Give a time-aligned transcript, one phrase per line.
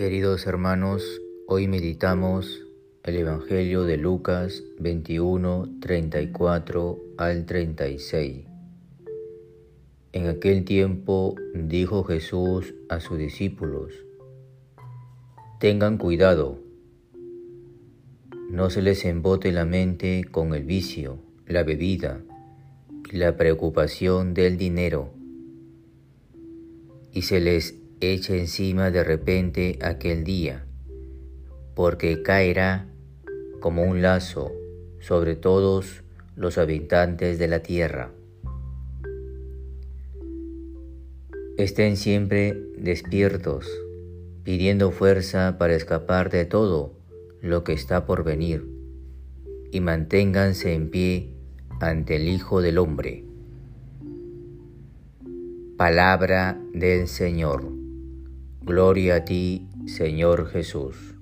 [0.00, 2.64] Queridos hermanos, hoy meditamos
[3.02, 8.46] el Evangelio de Lucas 21, 34 al 36.
[10.12, 13.92] En aquel tiempo dijo Jesús a sus discípulos,
[15.58, 16.58] Tengan cuidado,
[18.50, 22.22] no se les embote la mente con el vicio, la bebida
[23.12, 25.10] y la preocupación del dinero,
[27.12, 30.64] y se les eche encima de repente aquel día,
[31.74, 32.86] porque caerá
[33.60, 34.52] como un lazo
[35.00, 36.02] sobre todos
[36.34, 38.10] los habitantes de la tierra.
[41.58, 43.68] Estén siempre despiertos,
[44.44, 46.94] pidiendo fuerza para escapar de todo
[47.42, 48.66] lo que está por venir,
[49.70, 51.34] y manténganse en pie
[51.80, 53.24] ante el Hijo del Hombre.
[55.76, 57.79] Palabra del Señor.
[58.62, 61.16] Gloria a ti, Señor Jesús.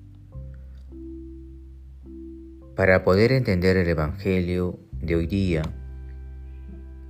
[2.75, 5.61] Para poder entender el Evangelio de hoy día,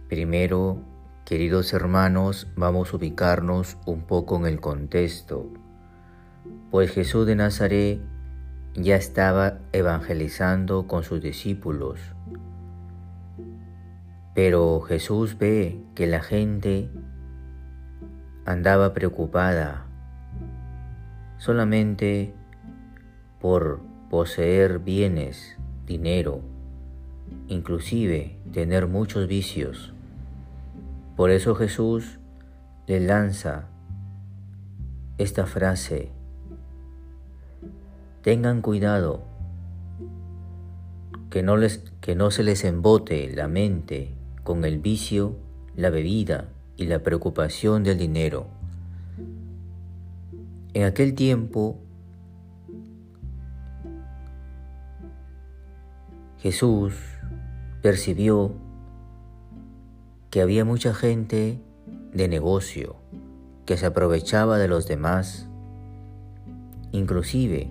[0.07, 0.83] primero,
[1.25, 5.51] queridos hermanos, vamos a ubicarnos un poco en el contexto,
[6.69, 7.99] pues Jesús de Nazaret
[8.75, 11.99] ya estaba evangelizando con sus discípulos,
[14.35, 16.91] pero Jesús ve que la gente
[18.45, 19.88] andaba preocupada
[21.39, 22.33] solamente
[23.41, 26.41] por poseer bienes, dinero,
[27.47, 29.93] inclusive tener muchos vicios.
[31.15, 32.19] Por eso Jesús
[32.87, 33.69] le lanza
[35.17, 36.11] esta frase,
[38.21, 39.23] tengan cuidado,
[41.29, 45.37] que no, les, que no se les embote la mente con el vicio,
[45.75, 48.58] la bebida y la preocupación del dinero
[50.79, 51.77] en aquel tiempo,
[56.37, 56.93] Jesús
[57.81, 58.53] percibió
[60.29, 61.59] que había mucha gente
[62.13, 62.95] de negocio
[63.65, 65.49] que se aprovechaba de los demás.
[66.93, 67.69] Inclusive,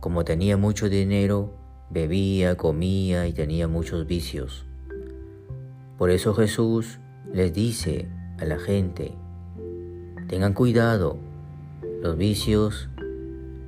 [0.00, 1.52] como tenía mucho dinero,
[1.90, 4.64] bebía, comía y tenía muchos vicios.
[5.98, 6.98] Por eso Jesús
[7.30, 8.08] les dice
[8.38, 9.12] a la gente,
[10.28, 11.18] tengan cuidado
[12.02, 12.88] los vicios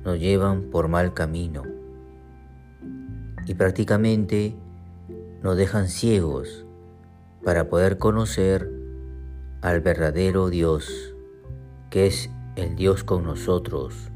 [0.03, 1.63] nos llevan por mal camino
[3.47, 4.53] y prácticamente
[5.41, 6.65] nos dejan ciegos
[7.45, 8.69] para poder conocer
[9.61, 11.15] al verdadero Dios,
[11.89, 14.11] que es el Dios con nosotros,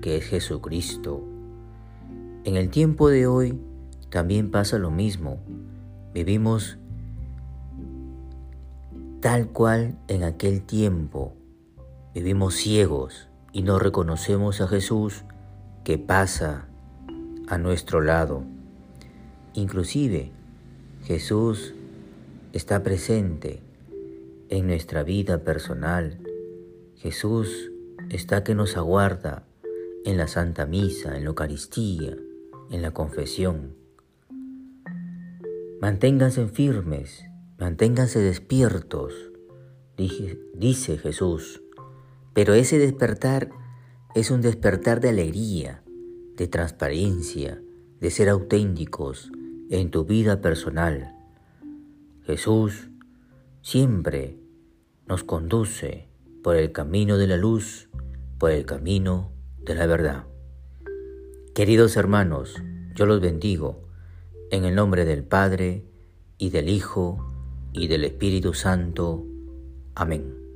[0.00, 1.22] que es Jesucristo.
[2.44, 3.60] En el tiempo de hoy
[4.08, 5.40] también pasa lo mismo.
[6.14, 6.78] Vivimos
[9.20, 11.34] tal cual en aquel tiempo.
[12.14, 15.24] Vivimos ciegos y no reconocemos a Jesús
[15.84, 16.68] que pasa
[17.48, 18.44] a nuestro lado.
[19.54, 20.30] Inclusive
[21.04, 21.74] Jesús
[22.52, 23.62] está presente
[24.48, 26.18] en nuestra vida personal.
[26.96, 27.70] Jesús
[28.10, 29.44] está que nos aguarda
[30.04, 32.16] en la Santa Misa, en la Eucaristía,
[32.70, 33.74] en la confesión.
[35.80, 37.24] Manténganse firmes,
[37.58, 39.14] manténganse despiertos,
[39.96, 41.62] dice Jesús
[42.38, 43.50] pero ese despertar
[44.14, 45.82] es un despertar de alegría,
[46.36, 47.60] de transparencia,
[47.98, 49.32] de ser auténticos
[49.70, 51.16] en tu vida personal.
[52.22, 52.90] Jesús
[53.60, 54.38] siempre
[55.08, 56.06] nos conduce
[56.44, 57.88] por el camino de la luz,
[58.38, 60.26] por el camino de la verdad.
[61.56, 62.62] Queridos hermanos,
[62.94, 63.82] yo los bendigo
[64.52, 65.86] en el nombre del Padre
[66.38, 67.18] y del Hijo
[67.72, 69.26] y del Espíritu Santo.
[69.96, 70.47] Amén.